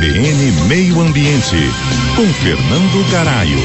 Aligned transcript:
CBN 0.00 0.66
Meio 0.66 0.98
Ambiente, 0.98 1.56
com 2.16 2.26
Fernando 2.42 3.10
Garaio. 3.10 3.58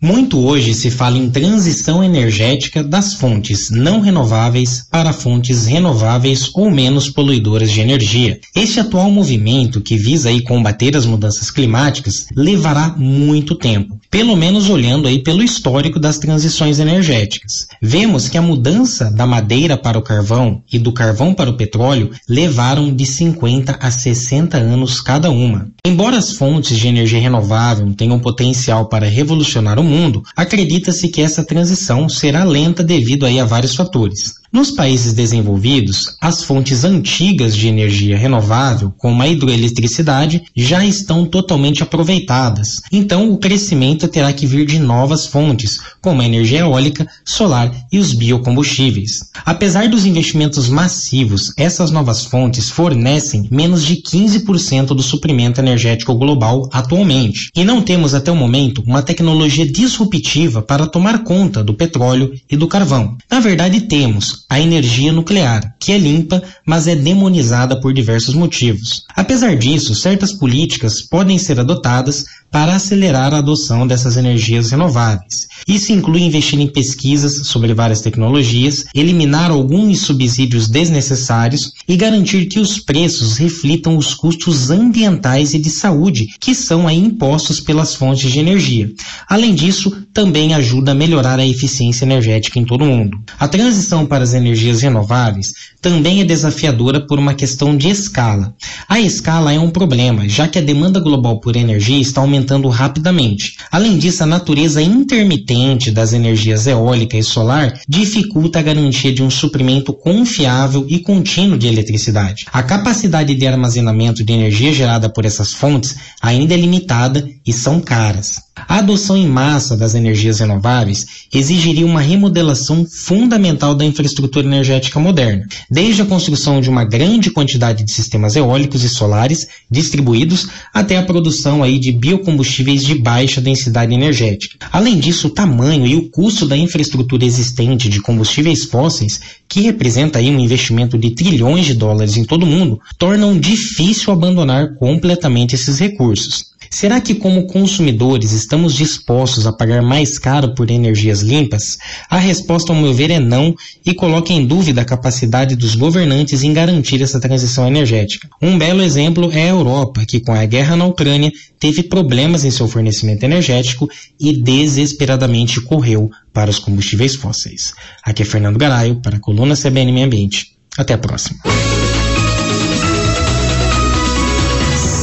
Muito 0.00 0.38
hoje 0.38 0.72
se 0.72 0.88
fala 0.88 1.18
em 1.18 1.28
transição 1.28 2.04
energética 2.04 2.84
das 2.84 3.14
fontes 3.14 3.70
não 3.70 4.00
renováveis 4.00 4.86
para 4.88 5.12
fontes 5.12 5.66
renováveis 5.66 6.48
ou 6.54 6.70
menos 6.70 7.10
poluidoras 7.10 7.72
de 7.72 7.80
energia. 7.80 8.38
Este 8.54 8.78
atual 8.78 9.10
movimento, 9.10 9.80
que 9.80 9.96
visa 9.96 10.28
aí 10.28 10.40
combater 10.42 10.96
as 10.96 11.04
mudanças 11.04 11.50
climáticas, 11.50 12.26
levará 12.36 12.94
muito 12.96 13.56
tempo, 13.56 13.95
pelo 14.10 14.36
menos 14.36 14.68
olhando 14.68 15.08
aí 15.08 15.22
pelo 15.22 15.42
histórico 15.42 15.98
das 15.98 16.18
transições 16.18 16.78
energéticas. 16.78 17.66
Vemos 17.80 18.28
que 18.28 18.38
a 18.38 18.42
mudança 18.42 19.10
da 19.10 19.26
madeira 19.26 19.76
para 19.76 19.98
o 19.98 20.02
carvão 20.02 20.62
e 20.72 20.78
do 20.78 20.92
carvão 20.92 21.34
para 21.34 21.50
o 21.50 21.56
petróleo 21.56 22.10
levaram 22.28 22.94
de 22.94 23.04
50 23.04 23.78
a 23.80 23.90
60 23.90 24.56
anos 24.56 25.00
cada 25.00 25.30
uma. 25.30 25.68
Embora 25.84 26.16
as 26.16 26.32
fontes 26.32 26.78
de 26.78 26.88
energia 26.88 27.20
renovável 27.20 27.92
tenham 27.94 28.18
potencial 28.18 28.88
para 28.88 29.06
revolucionar 29.08 29.78
o 29.78 29.84
mundo, 29.84 30.22
acredita-se 30.36 31.08
que 31.08 31.22
essa 31.22 31.44
transição 31.44 32.08
será 32.08 32.44
lenta 32.44 32.82
devido 32.82 33.26
aí 33.26 33.38
a 33.38 33.44
vários 33.44 33.74
fatores. 33.74 34.34
Nos 34.56 34.70
países 34.70 35.12
desenvolvidos, 35.12 36.16
as 36.18 36.42
fontes 36.42 36.82
antigas 36.82 37.54
de 37.54 37.68
energia 37.68 38.16
renovável, 38.16 38.90
como 38.96 39.20
a 39.20 39.28
hidroeletricidade, 39.28 40.44
já 40.56 40.82
estão 40.82 41.26
totalmente 41.26 41.82
aproveitadas. 41.82 42.80
Então, 42.90 43.30
o 43.30 43.36
crescimento 43.36 44.08
terá 44.08 44.32
que 44.32 44.46
vir 44.46 44.64
de 44.64 44.78
novas 44.78 45.26
fontes, 45.26 45.78
como 46.00 46.22
a 46.22 46.24
energia 46.24 46.60
eólica, 46.60 47.06
solar 47.22 47.70
e 47.92 47.98
os 47.98 48.14
biocombustíveis. 48.14 49.30
Apesar 49.44 49.90
dos 49.90 50.06
investimentos 50.06 50.70
massivos, 50.70 51.52
essas 51.58 51.90
novas 51.90 52.24
fontes 52.24 52.70
fornecem 52.70 53.46
menos 53.50 53.84
de 53.84 53.96
15% 53.96 54.86
do 54.86 55.02
suprimento 55.02 55.60
energético 55.60 56.14
global 56.14 56.66
atualmente. 56.72 57.50
E 57.54 57.62
não 57.62 57.82
temos 57.82 58.14
até 58.14 58.32
o 58.32 58.36
momento 58.36 58.82
uma 58.86 59.02
tecnologia 59.02 59.70
disruptiva 59.70 60.62
para 60.62 60.86
tomar 60.86 61.24
conta 61.24 61.62
do 61.62 61.74
petróleo 61.74 62.32
e 62.50 62.56
do 62.56 62.66
carvão. 62.66 63.18
Na 63.30 63.38
verdade, 63.38 63.82
temos 63.82 64.45
a 64.48 64.60
energia 64.60 65.12
nuclear, 65.12 65.74
que 65.80 65.92
é 65.92 65.98
limpa, 65.98 66.42
mas 66.66 66.86
é 66.86 66.94
demonizada 66.94 67.80
por 67.80 67.92
diversos 67.92 68.34
motivos. 68.34 69.02
Apesar 69.14 69.56
disso, 69.56 69.94
certas 69.94 70.32
políticas 70.32 71.02
podem 71.02 71.38
ser 71.38 71.58
adotadas 71.58 72.24
para 72.50 72.74
acelerar 72.74 73.34
a 73.34 73.38
adoção 73.38 73.86
dessas 73.86 74.16
energias 74.16 74.70
renováveis. 74.70 75.46
Isso 75.66 75.92
inclui 75.92 76.22
investir 76.22 76.58
em 76.60 76.68
pesquisas 76.68 77.46
sobre 77.46 77.74
várias 77.74 78.00
tecnologias, 78.00 78.84
eliminar 78.94 79.50
alguns 79.50 80.00
subsídios 80.00 80.68
desnecessários 80.68 81.72
e 81.88 81.96
garantir 81.96 82.46
que 82.46 82.60
os 82.60 82.78
preços 82.78 83.36
reflitam 83.36 83.96
os 83.96 84.14
custos 84.14 84.70
ambientais 84.70 85.54
e 85.54 85.58
de 85.58 85.70
saúde 85.70 86.28
que 86.40 86.54
são 86.54 86.86
aí 86.86 86.96
impostos 86.96 87.60
pelas 87.60 87.94
fontes 87.94 88.30
de 88.30 88.38
energia. 88.38 88.90
Além 89.28 89.54
disso, 89.54 89.90
também 90.14 90.54
ajuda 90.54 90.92
a 90.92 90.94
melhorar 90.94 91.38
a 91.38 91.46
eficiência 91.46 92.04
energética 92.04 92.58
em 92.58 92.64
todo 92.64 92.82
o 92.82 92.86
mundo. 92.86 93.18
A 93.38 93.48
transição 93.48 94.06
para 94.06 94.24
as 94.24 94.34
energias 94.36 94.82
renováveis 94.82 95.52
também 95.80 96.20
é 96.20 96.24
desafiadora 96.24 97.06
por 97.06 97.18
uma 97.18 97.34
questão 97.34 97.76
de 97.76 97.88
escala. 97.88 98.54
A 98.88 99.00
escala 99.00 99.52
é 99.52 99.58
um 99.58 99.70
problema, 99.70 100.28
já 100.28 100.46
que 100.48 100.58
a 100.58 100.62
demanda 100.62 101.00
global 101.00 101.40
por 101.40 101.56
energia 101.56 102.00
está 102.00 102.20
aumentando 102.20 102.68
rapidamente. 102.68 103.56
Além 103.70 103.98
disso, 103.98 104.22
a 104.22 104.26
natureza 104.26 104.82
intermitente 104.82 105.90
das 105.90 106.12
energias 106.12 106.66
eólica 106.66 107.16
e 107.16 107.22
solar 107.22 107.80
dificulta 107.88 108.58
a 108.58 108.62
garantia 108.62 109.12
de 109.12 109.22
um 109.22 109.30
suprimento 109.30 109.92
confiável 109.92 110.86
e 110.88 110.98
contínuo 110.98 111.58
de 111.58 111.66
eletricidade. 111.66 112.46
A 112.52 112.62
capacidade 112.62 113.34
de 113.34 113.46
armazenamento 113.46 114.24
de 114.24 114.32
energia 114.32 114.72
gerada 114.72 115.08
por 115.08 115.24
essas 115.24 115.52
fontes 115.52 115.96
ainda 116.20 116.54
é 116.54 116.56
limitada 116.56 117.28
e 117.46 117.52
são 117.52 117.80
caras. 117.80 118.45
A 118.56 118.78
adoção 118.78 119.18
em 119.18 119.28
massa 119.28 119.76
das 119.76 119.94
energias 119.94 120.40
renováveis 120.40 121.04
exigiria 121.32 121.84
uma 121.84 122.00
remodelação 122.00 122.86
fundamental 122.86 123.74
da 123.74 123.84
infraestrutura 123.84 124.46
energética 124.46 124.98
moderna, 124.98 125.44
desde 125.70 126.00
a 126.00 126.06
construção 126.06 126.58
de 126.58 126.70
uma 126.70 126.82
grande 126.82 127.30
quantidade 127.30 127.84
de 127.84 127.92
sistemas 127.92 128.34
eólicos 128.34 128.82
e 128.82 128.88
solares 128.88 129.46
distribuídos 129.70 130.48
até 130.72 130.96
a 130.96 131.02
produção 131.02 131.62
aí 131.62 131.78
de 131.78 131.92
biocombustíveis 131.92 132.82
de 132.82 132.94
baixa 132.94 133.42
densidade 133.42 133.92
energética. 133.92 134.56
Além 134.72 134.98
disso, 134.98 135.28
o 135.28 135.34
tamanho 135.34 135.86
e 135.86 135.94
o 135.94 136.08
custo 136.08 136.46
da 136.46 136.56
infraestrutura 136.56 137.26
existente 137.26 137.90
de 137.90 138.00
combustíveis 138.00 138.64
fósseis, 138.64 139.20
que 139.46 139.60
representa 139.60 140.18
aí 140.18 140.30
um 140.30 140.40
investimento 140.40 140.96
de 140.96 141.10
trilhões 141.10 141.66
de 141.66 141.74
dólares 141.74 142.16
em 142.16 142.24
todo 142.24 142.44
o 142.44 142.46
mundo, 142.46 142.80
tornam 142.96 143.38
difícil 143.38 144.12
abandonar 144.12 144.76
completamente 144.76 145.54
esses 145.54 145.78
recursos. 145.78 146.55
Será 146.70 147.00
que, 147.00 147.14
como 147.14 147.46
consumidores, 147.46 148.32
estamos 148.32 148.74
dispostos 148.74 149.46
a 149.46 149.52
pagar 149.52 149.82
mais 149.82 150.18
caro 150.18 150.54
por 150.54 150.70
energias 150.70 151.20
limpas? 151.20 151.78
A 152.08 152.18
resposta, 152.18 152.72
ao 152.72 152.80
meu 152.80 152.92
ver, 152.92 153.10
é 153.10 153.18
não 153.18 153.54
e 153.84 153.94
coloca 153.94 154.32
em 154.32 154.46
dúvida 154.46 154.82
a 154.82 154.84
capacidade 154.84 155.56
dos 155.56 155.74
governantes 155.74 156.42
em 156.42 156.52
garantir 156.52 157.02
essa 157.02 157.20
transição 157.20 157.66
energética. 157.66 158.28
Um 158.40 158.58
belo 158.58 158.82
exemplo 158.82 159.30
é 159.32 159.44
a 159.44 159.50
Europa, 159.50 160.04
que, 160.06 160.20
com 160.20 160.32
a 160.32 160.44
guerra 160.44 160.76
na 160.76 160.86
Ucrânia, 160.86 161.32
teve 161.58 161.82
problemas 161.82 162.44
em 162.44 162.50
seu 162.50 162.68
fornecimento 162.68 163.24
energético 163.24 163.88
e 164.20 164.32
desesperadamente 164.32 165.60
correu 165.60 166.10
para 166.32 166.50
os 166.50 166.58
combustíveis 166.58 167.14
fósseis. 167.16 167.72
Aqui 168.04 168.22
é 168.22 168.26
Fernando 168.26 168.58
Garaio, 168.58 169.00
para 169.00 169.16
a 169.16 169.20
coluna 169.20 169.56
CBN 169.56 169.92
Meio 169.92 170.06
Ambiente. 170.06 170.56
Até 170.78 170.94
a 170.94 170.98
próxima. 170.98 171.38